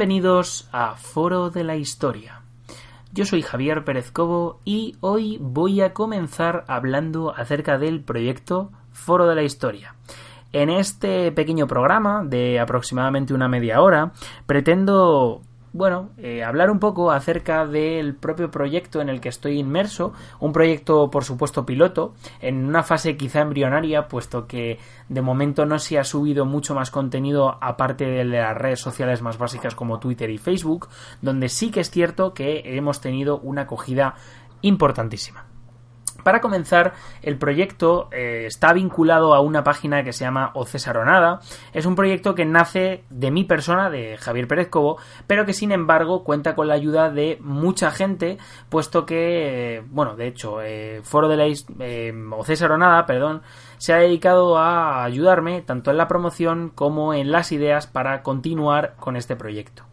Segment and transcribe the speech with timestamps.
[0.00, 2.40] Bienvenidos a Foro de la Historia.
[3.12, 9.26] Yo soy Javier Pérez Cobo y hoy voy a comenzar hablando acerca del proyecto Foro
[9.26, 9.96] de la Historia.
[10.54, 14.12] En este pequeño programa de aproximadamente una media hora
[14.46, 20.12] pretendo bueno, eh, hablar un poco acerca del propio proyecto en el que estoy inmerso,
[20.40, 25.78] un proyecto por supuesto piloto, en una fase quizá embrionaria, puesto que de momento no
[25.78, 30.30] se ha subido mucho más contenido aparte de las redes sociales más básicas como Twitter
[30.30, 30.88] y Facebook,
[31.22, 34.14] donde sí que es cierto que hemos tenido una acogida
[34.62, 35.49] importantísima.
[36.22, 41.40] Para comenzar, el proyecto eh, está vinculado a una página que se llama Ocesaronada.
[41.72, 45.72] Es un proyecto que nace de mi persona, de Javier Pérez Cobo, pero que sin
[45.72, 51.00] embargo cuenta con la ayuda de mucha gente, puesto que, eh, bueno, de hecho, eh,
[51.02, 53.42] Foro de la eh, Ocesaronada, perdón,
[53.80, 58.94] se ha dedicado a ayudarme tanto en la promoción como en las ideas para continuar
[58.96, 59.84] con este proyecto.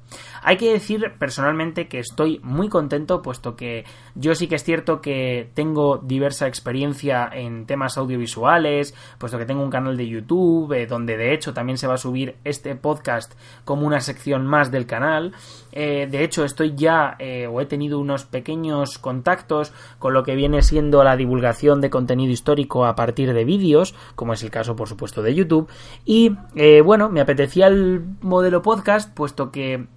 [0.42, 3.86] Hay que decir personalmente que estoy muy contento, puesto que
[4.16, 9.64] yo sí que es cierto que tengo diversa experiencia en temas audiovisuales, puesto que tengo
[9.64, 13.34] un canal de YouTube, eh, donde de hecho también se va a subir este podcast
[13.66, 15.34] como una sección más del canal.
[15.74, 20.36] Eh, de hecho, estoy ya eh, o he tenido unos pequeños contactos con lo que
[20.36, 23.77] viene siendo la divulgación de contenido histórico a partir de vídeos,
[24.16, 25.70] como es el caso, por supuesto, de YouTube.
[26.06, 26.36] Y
[26.84, 29.88] bueno, me apetecía el modelo podcast, puesto que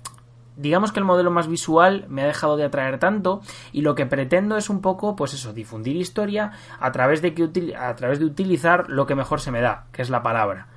[0.61, 3.41] digamos que el modelo más visual me ha dejado de atraer tanto
[3.73, 7.75] y lo que pretendo es un poco pues eso difundir historia a través de que
[7.77, 10.69] a través de utilizar lo que mejor se me da que es la palabra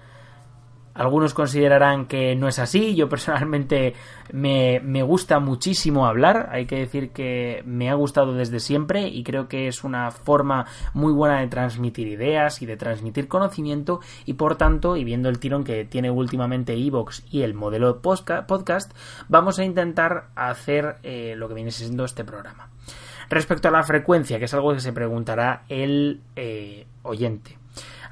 [0.94, 2.96] algunos considerarán que no es así.
[2.96, 3.94] Yo personalmente
[4.32, 6.50] me, me, gusta muchísimo hablar.
[6.52, 10.66] Hay que decir que me ha gustado desde siempre y creo que es una forma
[10.94, 14.02] muy buena de transmitir ideas y de transmitir conocimiento.
[14.26, 18.94] Y por tanto, y viendo el tirón que tiene últimamente Evox y el modelo podcast,
[19.28, 22.70] vamos a intentar hacer eh, lo que viene siendo este programa.
[23.30, 27.63] Respecto a la frecuencia, que es algo que se preguntará el eh, oyente.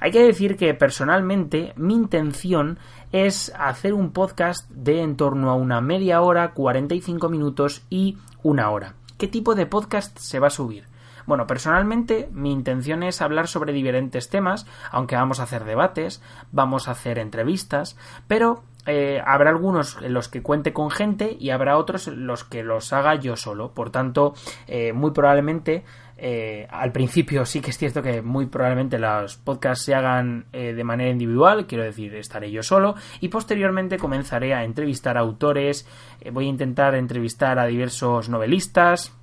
[0.03, 2.79] Hay que decir que personalmente mi intención
[3.11, 8.71] es hacer un podcast de en torno a una media hora, 45 minutos y una
[8.71, 8.95] hora.
[9.19, 10.85] ¿Qué tipo de podcast se va a subir?
[11.27, 16.19] Bueno, personalmente mi intención es hablar sobre diferentes temas, aunque vamos a hacer debates,
[16.51, 17.95] vamos a hacer entrevistas,
[18.27, 22.43] pero eh, habrá algunos en los que cuente con gente y habrá otros en los
[22.43, 23.73] que los haga yo solo.
[23.73, 24.33] Por tanto,
[24.65, 25.83] eh, muy probablemente
[26.23, 30.71] eh, al principio sí que es cierto que muy probablemente los podcasts se hagan eh,
[30.71, 35.87] de manera individual, quiero decir, estaré yo solo, y posteriormente comenzaré a entrevistar autores,
[36.19, 39.17] eh, voy a intentar entrevistar a diversos novelistas,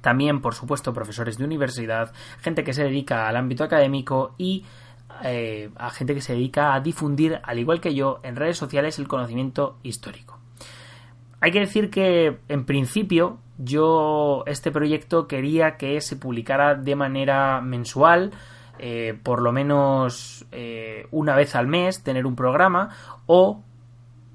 [0.00, 4.64] también, por supuesto, profesores de universidad, gente que se dedica al ámbito académico y
[5.76, 9.06] a gente que se dedica a difundir, al igual que yo, en redes sociales el
[9.06, 10.40] conocimiento histórico.
[11.40, 17.60] Hay que decir que, en principio, yo este proyecto quería que se publicara de manera
[17.60, 18.32] mensual,
[18.78, 22.90] eh, por lo menos eh, una vez al mes, tener un programa,
[23.26, 23.62] o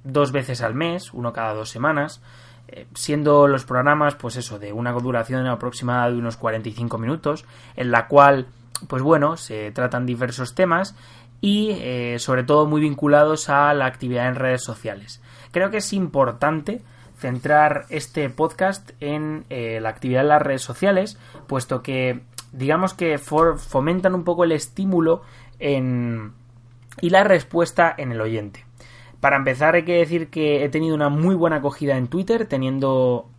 [0.03, 2.21] dos veces al mes, uno cada dos semanas,
[2.67, 7.91] eh, siendo los programas, pues eso, de una duración aproximada de unos 45 minutos, en
[7.91, 8.47] la cual,
[8.87, 10.95] pues bueno, se tratan diversos temas
[11.39, 15.21] y sobre todo muy vinculados a la actividad en redes sociales.
[15.51, 16.81] Creo que es importante
[17.17, 21.17] centrar este podcast en eh, la actividad en las redes sociales,
[21.47, 22.21] puesto que
[22.51, 25.21] digamos que fomentan un poco el estímulo
[25.59, 26.33] en...
[27.01, 28.65] y la respuesta en el oyente.
[29.19, 33.29] Para empezar hay que decir que he tenido una muy buena acogida en Twitter, teniendo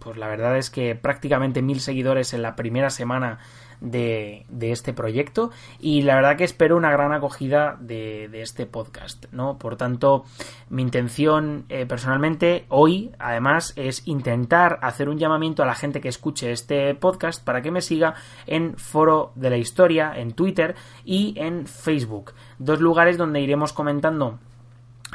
[0.00, 3.38] pues la verdad es que prácticamente mil seguidores en la primera semana
[3.82, 9.58] de, este proyecto y la verdad que espero una gran acogida de, este podcast, ¿no?
[9.58, 10.24] Por tanto,
[10.70, 16.08] mi intención eh, personalmente hoy, además, es intentar hacer un llamamiento a la gente que
[16.08, 18.14] escuche este podcast para que me siga
[18.46, 20.74] en Foro de la Historia, en Twitter
[21.04, 22.32] y en Facebook.
[22.58, 24.38] Dos lugares donde iremos comentando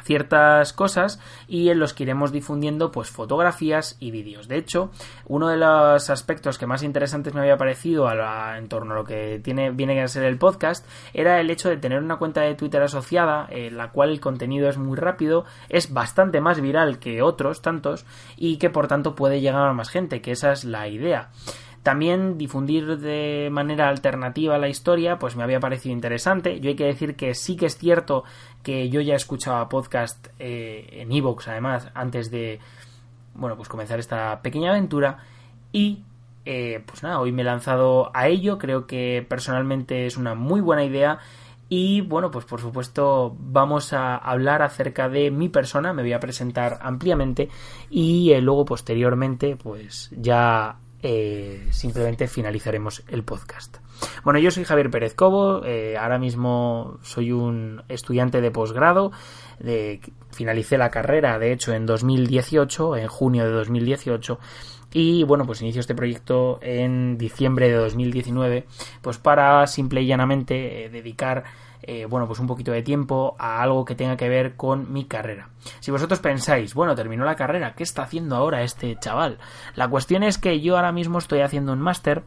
[0.08, 4.48] ciertas cosas y en los que iremos difundiendo pues fotografías y vídeos.
[4.48, 4.90] De hecho,
[5.26, 9.40] uno de los aspectos que más interesantes me había parecido en torno a lo que
[9.44, 12.82] tiene, viene a ser el podcast era el hecho de tener una cuenta de Twitter
[12.82, 17.62] asociada en la cual el contenido es muy rápido, es bastante más viral que otros
[17.62, 18.06] tantos
[18.38, 21.30] y que por tanto puede llegar a más gente, que esa es la idea.
[21.88, 26.60] También difundir de manera alternativa la historia, pues me había parecido interesante.
[26.60, 28.26] Yo hay que decir que sí que es cierto
[28.62, 32.60] que yo ya escuchaba podcast eh, en Evox, además, antes de,
[33.36, 35.20] bueno, pues comenzar esta pequeña aventura.
[35.72, 36.04] Y,
[36.44, 38.58] eh, pues nada, hoy me he lanzado a ello.
[38.58, 41.20] Creo que personalmente es una muy buena idea
[41.70, 46.20] Y bueno, pues por supuesto vamos a hablar acerca de mi persona, me voy a
[46.20, 47.50] presentar ampliamente
[47.90, 53.78] y eh, luego posteriormente pues ya eh, simplemente finalizaremos el podcast.
[54.24, 59.12] Bueno, yo soy Javier Pérez Cobo, eh, ahora mismo soy un estudiante de posgrado,
[60.32, 64.40] finalicé la carrera de hecho en 2018, en junio de 2018
[64.94, 68.66] y bueno, pues inicio este proyecto en diciembre de 2019,
[69.02, 71.44] pues para simple y llanamente eh, dedicar
[71.84, 75.06] eh, bueno, pues un poquito de tiempo a algo que tenga que ver con mi
[75.06, 75.50] carrera.
[75.80, 79.38] Si vosotros pensáis, bueno, terminó la carrera, ¿qué está haciendo ahora este chaval?
[79.76, 82.24] La cuestión es que yo ahora mismo estoy haciendo un máster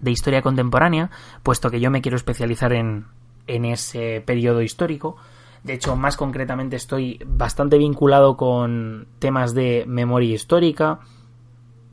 [0.00, 1.10] de historia contemporánea,
[1.42, 3.06] puesto que yo me quiero especializar en,
[3.46, 5.16] en ese periodo histórico.
[5.62, 11.00] De hecho, más concretamente estoy bastante vinculado con temas de memoria histórica,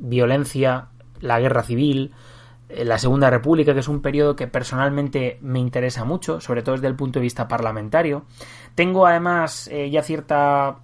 [0.02, 0.88] violencia,
[1.22, 2.12] la guerra civil,
[2.70, 6.76] eh, la Segunda República, que es un periodo que personalmente me interesa mucho, sobre todo
[6.76, 8.26] desde el punto de vista parlamentario.
[8.76, 10.80] Tengo además eh, ya cierta,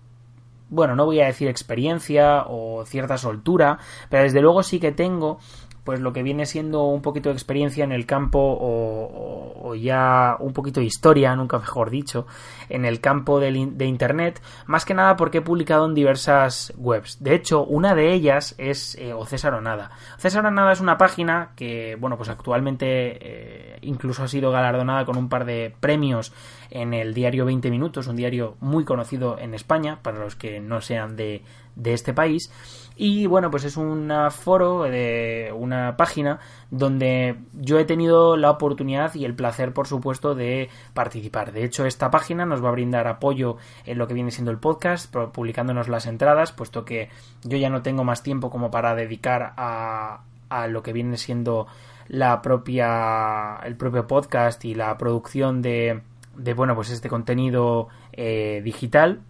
[0.70, 3.80] bueno, no voy a decir experiencia o cierta soltura,
[4.10, 5.40] pero desde luego sí que tengo
[5.88, 10.52] pues lo que viene siendo un poquito de experiencia en el campo o, ya un
[10.52, 12.28] poquito de historia, nunca mejor dicho,
[12.68, 13.52] en el campo de,
[13.86, 17.24] Internet, más que nada porque he publicado en diversas webs.
[17.24, 19.92] De hecho, una de ellas es eh, o César o Nada.
[20.18, 25.06] César o Nada es una página que, bueno, pues actualmente eh, incluso ha sido galardonada
[25.06, 26.34] con un par de premios
[26.70, 30.82] en el diario 20 Minutos, un diario muy conocido en España, para los que no
[30.82, 31.44] sean de,
[31.78, 32.52] de este país.
[32.96, 36.40] Y bueno, pues es un foro de una página
[36.72, 41.54] donde yo he tenido la oportunidad y el placer, por supuesto, de participar.
[41.54, 44.58] De hecho, esta página nos va a brindar apoyo en lo que viene siendo el
[44.58, 47.10] podcast, publicándonos las entradas, puesto que
[47.44, 51.68] yo ya no tengo más tiempo como para dedicar a, a lo que viene siendo
[52.08, 56.04] la propia el propio podcast y la producción de,
[56.38, 59.24] de bueno pues este contenido eh, digital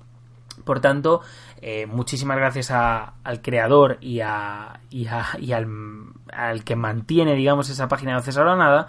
[0.67, 1.21] por tanto,
[1.61, 4.79] eh, muchísimas gracias al creador y, a,
[5.51, 5.67] al,
[6.31, 8.87] al, que mantiene, digamos, esa página de César Nada,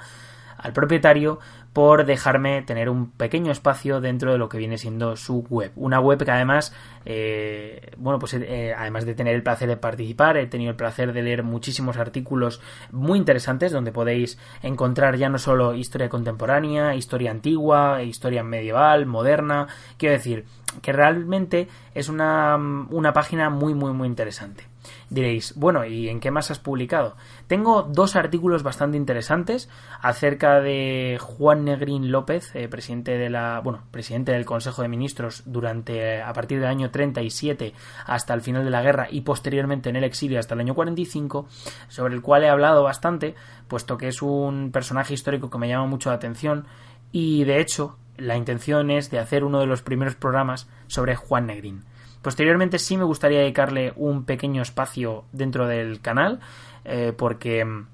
[0.58, 1.38] al propietario,
[1.72, 5.72] por dejarme tener un pequeño espacio dentro de lo que viene siendo su web.
[5.76, 6.72] Una web que además,
[7.04, 11.12] eh, bueno, pues eh, además de tener el placer de participar, he tenido el placer
[11.12, 12.60] de leer muchísimos artículos
[12.90, 19.68] muy interesantes donde podéis encontrar ya no solo historia contemporánea, historia antigua, historia medieval, moderna,
[19.98, 20.46] quiero decir
[20.82, 24.64] que realmente es una, una página muy muy muy interesante.
[25.10, 27.16] Diréis, bueno, ¿y en qué más has publicado?
[27.46, 29.68] Tengo dos artículos bastante interesantes
[30.00, 35.42] acerca de Juan Negrín López, eh, presidente de la, bueno, presidente del Consejo de Ministros
[35.46, 37.74] durante a partir del año 37
[38.06, 41.46] hasta el final de la guerra y posteriormente en el exilio hasta el año 45,
[41.88, 43.34] sobre el cual he hablado bastante,
[43.66, 46.66] puesto que es un personaje histórico que me llama mucho la atención
[47.12, 51.46] y de hecho la intención es de hacer uno de los primeros programas sobre Juan
[51.46, 51.84] Negrín.
[52.22, 56.40] Posteriormente sí me gustaría dedicarle un pequeño espacio dentro del canal,
[56.84, 57.86] eh, porque mm,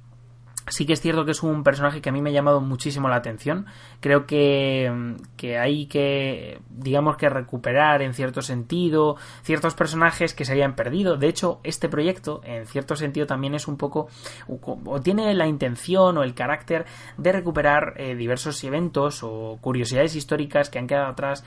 [0.68, 3.08] sí que es cierto que es un personaje que a mí me ha llamado muchísimo
[3.08, 3.66] la atención.
[4.00, 10.44] Creo que, mm, que, hay que, digamos que recuperar en cierto sentido ciertos personajes que
[10.44, 11.16] se hayan perdido.
[11.16, 14.08] De hecho, este proyecto, en cierto sentido, también es un poco,
[14.48, 16.86] o tiene la intención o el carácter
[17.18, 21.44] de recuperar eh, diversos eventos o curiosidades históricas que han quedado atrás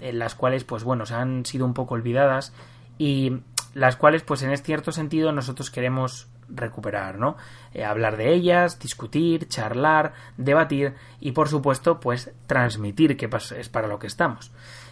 [0.00, 2.52] las cuales, pues bueno, se han sido un poco olvidadas
[2.98, 3.38] y
[3.74, 7.36] las cuales, pues en cierto sentido, nosotros queremos recuperar, ¿no?
[7.72, 13.88] Eh, hablar de ellas, discutir, charlar, debatir y, por supuesto, pues transmitir, que es para
[13.88, 14.50] lo que estamos.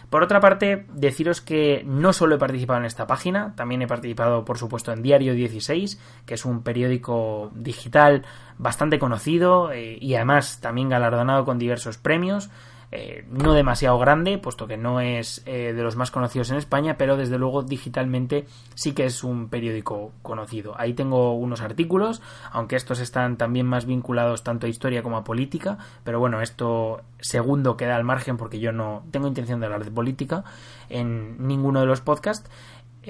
[0.09, 4.43] Por otra parte, deciros que no solo he participado en esta página, también he participado,
[4.43, 8.25] por supuesto, en Diario 16, que es un periódico digital
[8.57, 12.49] bastante conocido eh, y además también galardonado con diversos premios.
[12.91, 16.97] Eh, no demasiado grande, puesto que no es eh, de los más conocidos en España,
[16.97, 20.73] pero desde luego digitalmente sí que es un periódico conocido.
[20.77, 25.23] Ahí tengo unos artículos, aunque estos están también más vinculados tanto a historia como a
[25.23, 29.85] política, pero bueno, esto segundo queda al margen porque yo no tengo intención de hablar
[29.85, 30.43] de política
[30.89, 32.49] en ninguno de los podcasts.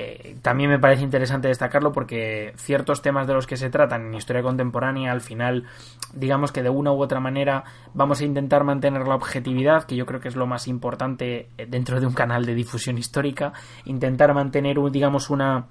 [0.02, 4.14] Eh, también me parece interesante destacarlo porque ciertos temas de los que se tratan en
[4.14, 5.66] historia contemporánea, al final,
[6.14, 10.06] digamos que de una u otra manera vamos a intentar mantener la objetividad, que yo
[10.06, 13.52] creo que es lo más importante eh, dentro de un canal de difusión histórica,
[13.84, 15.66] intentar mantener, digamos, una...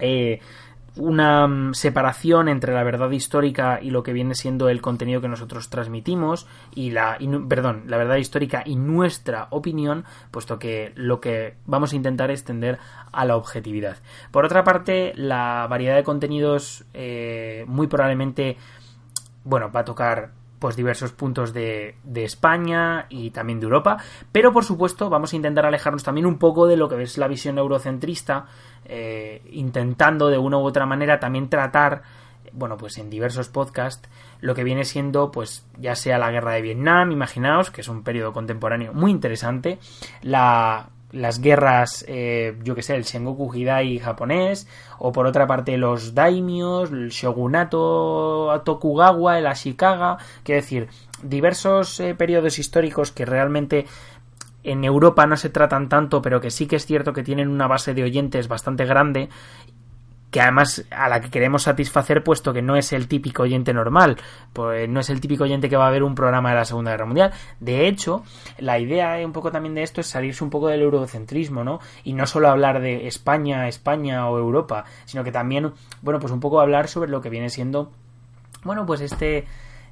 [0.00, 0.40] Eh,
[0.96, 5.28] una mm, separación entre la verdad histórica y lo que viene siendo el contenido que
[5.28, 11.56] nosotros transmitimos y la perdón, la verdad histórica y nuestra opinión, puesto que lo que
[11.66, 12.78] vamos a intentar es tender
[13.12, 13.98] a la objetividad.
[14.30, 18.56] Por otra parte, la variedad de contenidos eh, muy probablemente
[19.44, 23.98] bueno, va a tocar pues diversos puntos de, de, España y también de Europa,
[24.32, 27.28] pero por supuesto vamos a intentar alejarnos también un poco de lo que es la
[27.28, 28.46] visión eurocentrista,
[28.88, 32.02] eh, intentando de una u otra manera también tratar,
[32.52, 34.08] bueno, pues en diversos podcasts,
[34.40, 38.02] lo que viene siendo, pues ya sea la guerra de Vietnam, imaginaos, que es un
[38.02, 39.78] periodo contemporáneo muy interesante,
[40.22, 45.76] la las guerras, eh, yo que sé, el Sengoku Hidai japonés, o por otra parte
[45.78, 50.88] los daimios, el shogunato Tokugawa, el Ashikaga, quiero decir,
[51.22, 53.86] diversos eh, periodos históricos que realmente
[54.66, 57.68] en Europa no se tratan tanto, pero que sí que es cierto que tienen una
[57.68, 59.28] base de oyentes bastante grande
[60.30, 64.18] que además a la que queremos satisfacer puesto que no es el típico oyente normal,
[64.52, 66.90] pues no es el típico oyente que va a ver un programa de la Segunda
[66.90, 67.32] Guerra Mundial.
[67.60, 68.24] De hecho,
[68.58, 71.78] la idea un poco también de esto es salirse un poco del eurocentrismo, ¿no?
[72.02, 76.40] Y no solo hablar de España, España o Europa, sino que también, bueno, pues un
[76.40, 77.92] poco hablar sobre lo que viene siendo,
[78.64, 79.46] bueno, pues este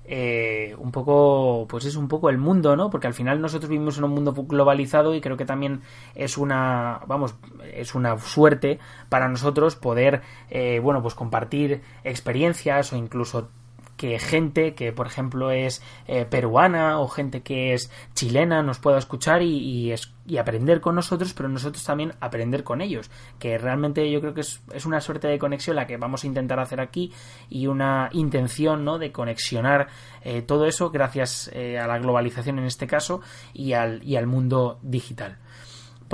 [0.07, 2.91] eh, un poco, pues es un poco el mundo, ¿no?
[2.91, 5.83] Porque al final nosotros vivimos en un mundo globalizado y creo que también
[6.15, 7.35] es una, vamos,
[7.73, 13.49] es una suerte para nosotros poder, eh, bueno, pues compartir experiencias o incluso
[13.97, 18.99] que gente que, por ejemplo, es eh, peruana o gente que es chilena nos pueda
[18.99, 19.95] escuchar y,
[20.27, 23.11] y, aprender con nosotros, pero nosotros también aprender con ellos.
[23.39, 26.27] Que realmente yo creo que es, es, una suerte de conexión la que vamos a
[26.27, 27.13] intentar hacer aquí
[27.49, 28.99] y una intención ¿no?
[28.99, 29.89] de conexionar
[30.23, 33.21] eh, todo eso gracias eh, a la globalización en este caso
[33.53, 35.39] y al, y al mundo digital.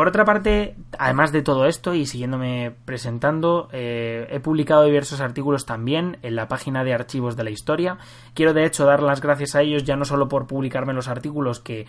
[0.00, 5.66] Por otra parte, además de todo esto y siguiéndome presentando, eh, he publicado diversos artículos
[5.66, 7.98] también en la página de archivos de la historia.
[8.32, 11.60] Quiero de hecho dar las gracias a ellos ya no solo por publicarme los artículos
[11.60, 11.86] que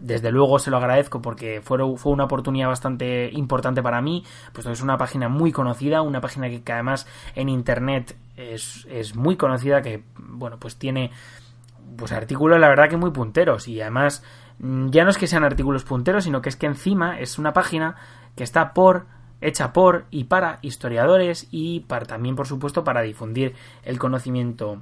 [0.00, 4.22] desde luego se lo agradezco porque fue, fue una oportunidad bastante importante para mí,
[4.52, 9.16] pues es una página muy conocida, una página que, que además en internet es, es
[9.16, 11.10] muy conocida, que bueno, pues tiene
[11.96, 14.22] pues artículos la verdad que muy punteros y además
[14.62, 17.96] ya no es que sean artículos punteros, sino que es que encima es una página
[18.36, 19.06] que está por
[19.40, 24.80] hecha por y para historiadores y para, también por supuesto para difundir el conocimiento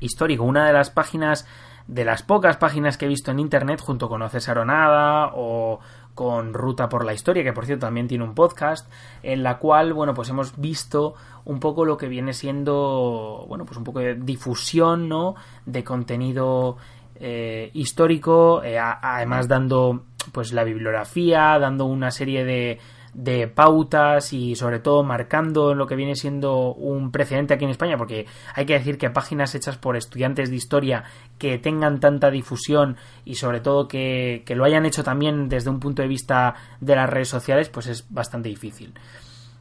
[0.00, 0.44] histórico.
[0.44, 1.46] Una de las páginas
[1.86, 5.80] de las pocas páginas que he visto en internet junto con César Onada o
[6.14, 8.90] con Ruta por la Historia, que por cierto también tiene un podcast,
[9.22, 11.14] en la cual, bueno, pues hemos visto
[11.46, 15.34] un poco lo que viene siendo, bueno, pues un poco de difusión, ¿no?
[15.66, 16.76] De contenido
[17.20, 22.78] eh, histórico, eh, además dando pues la bibliografía, dando una serie de,
[23.14, 27.96] de pautas y sobre todo marcando lo que viene siendo un precedente aquí en España,
[27.96, 31.04] porque hay que decir que páginas hechas por estudiantes de historia
[31.38, 35.80] que tengan tanta difusión y sobre todo que, que lo hayan hecho también desde un
[35.80, 38.94] punto de vista de las redes sociales, pues es bastante difícil.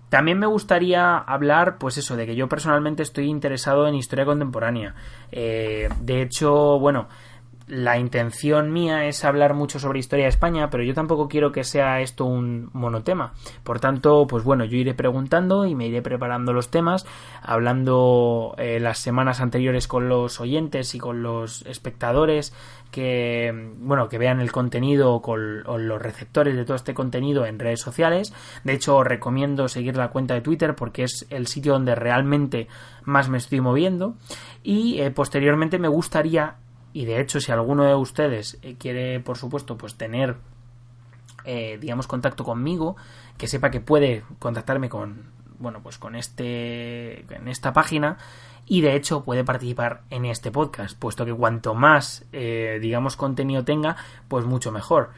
[0.09, 4.95] También me gustaría hablar, pues eso, de que yo personalmente estoy interesado en historia contemporánea.
[5.31, 7.07] Eh, de hecho, bueno,
[7.69, 11.63] la intención mía es hablar mucho sobre historia de España, pero yo tampoco quiero que
[11.63, 13.33] sea esto un monotema.
[13.63, 17.05] Por tanto, pues bueno, yo iré preguntando y me iré preparando los temas,
[17.43, 22.53] hablando eh, las semanas anteriores con los oyentes y con los espectadores
[22.91, 27.81] que bueno que vean el contenido con, los receptores de todo este contenido en redes
[27.81, 28.33] sociales
[28.63, 32.67] de hecho os recomiendo seguir la cuenta de Twitter porque es el sitio donde realmente
[33.03, 34.15] más me estoy moviendo
[34.63, 36.55] y eh, posteriormente me gustaría
[36.93, 40.37] y de hecho si alguno de ustedes eh, quiere por supuesto pues tener
[41.45, 42.95] eh, digamos contacto conmigo
[43.37, 48.17] que sepa que puede contactarme con bueno pues con este en esta página
[48.65, 53.63] y de hecho puede participar en este podcast puesto que cuanto más eh, digamos contenido
[53.63, 55.09] tenga pues mucho mejor.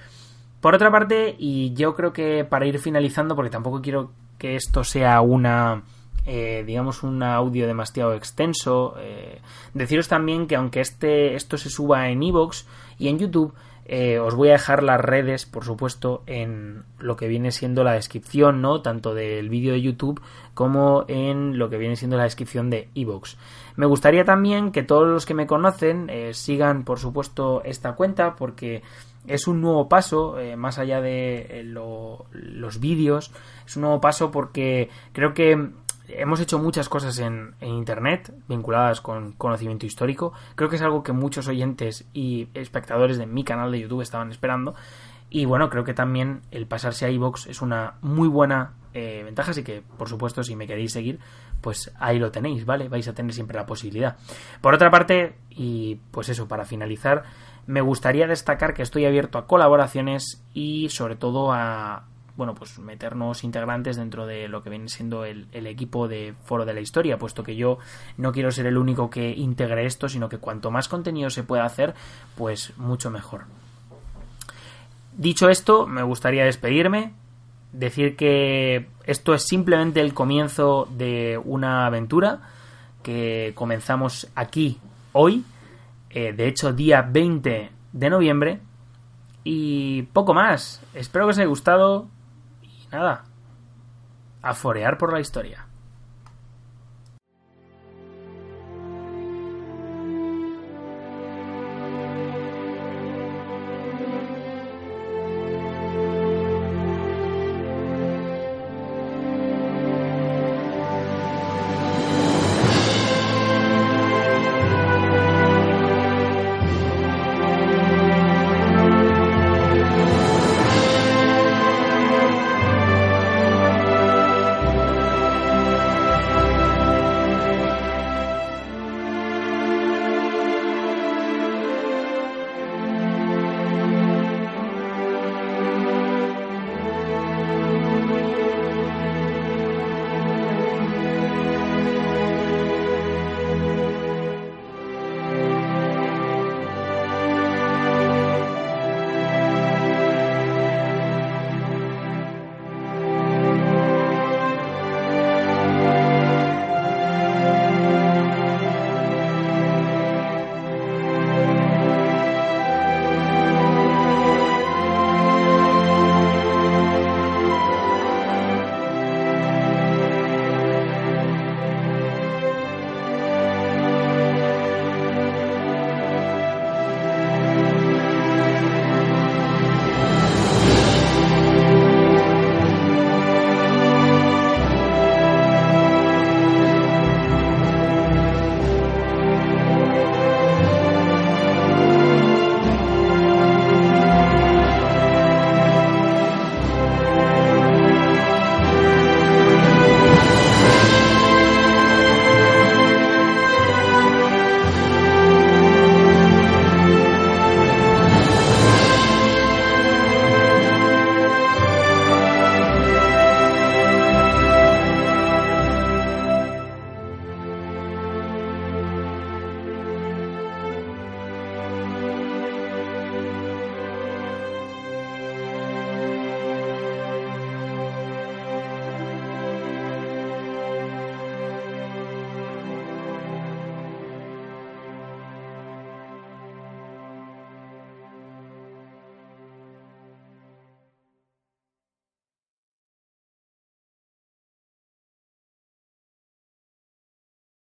[0.62, 4.84] Por otra parte y yo creo que para ir finalizando porque tampoco quiero que esto
[4.84, 5.84] sea una
[6.25, 8.96] eh, digamos un audio demasiado extenso.
[9.00, 9.42] Eh,
[9.74, 12.66] deciros también que aunque este, esto se suba en iVoox
[13.00, 13.54] y en YouTube,
[13.86, 17.94] eh, os voy a dejar las redes, por supuesto, en lo que viene siendo la
[17.94, 18.82] descripción, ¿no?
[18.82, 20.22] Tanto del vídeo de YouTube
[20.54, 23.36] como en lo que viene siendo la descripción de iVoox.
[23.75, 28.84] Me gustaría también que todos los que me conocen sigan, por supuesto, esta cuenta porque
[29.28, 33.32] es un nuevo paso, más allá de los vídeos,
[33.66, 35.72] es un nuevo paso porque creo que
[36.18, 40.34] hemos hecho muchas cosas en, Internet vinculadas con conocimiento histórico.
[40.56, 44.32] Creo que es algo que muchos oyentes y espectadores de mi canal de YouTube estaban
[44.32, 44.75] esperando.
[45.30, 49.51] Y bueno, creo que también el pasarse a iVoox es una muy buena eh, ventaja.
[49.51, 51.20] Así que, por supuesto, si me queréis seguir,
[51.62, 52.89] pues ahí lo tenéis, ¿vale?
[52.89, 54.18] Vais a tener siempre la posibilidad.
[54.60, 57.24] Por otra parte, y pues eso, para finalizar,
[57.68, 62.06] me gustaría destacar que estoy abierto a colaboraciones y sobre todo a
[62.42, 66.66] bueno, pues meter nuevos integrantes dentro de lo que viene siendo el, equipo de Foro
[66.66, 67.78] de la Historia, puesto que yo
[68.18, 71.66] no quiero ser el único que integre esto, sino que cuanto más contenido se pueda
[71.66, 71.94] hacer,
[72.36, 73.44] pues mucho mejor.
[75.16, 77.14] Dicho esto, me gustaría despedirme,
[77.74, 82.40] decir que esto es simplemente el comienzo de una aventura
[83.04, 84.80] que comenzamos aquí
[85.12, 85.46] hoy,
[86.10, 88.62] eh, de hecho día 20 de noviembre,
[89.44, 90.82] y poco más.
[90.96, 92.08] Espero que os haya gustado
[92.92, 93.24] nada,
[94.42, 95.66] a forear por la historia.